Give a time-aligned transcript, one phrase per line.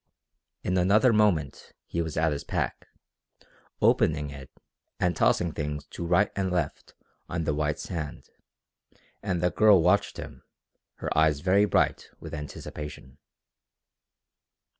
[0.63, 2.87] In another moment he was at his pack,
[3.83, 4.49] opening it,
[4.99, 6.95] and tossing things to right and left
[7.29, 8.27] on the white sand,
[9.21, 10.41] and the girl watched him,
[10.95, 13.19] her eyes very bright with anticipation.